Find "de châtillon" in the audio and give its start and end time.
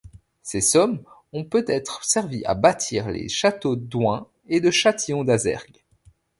4.59-5.23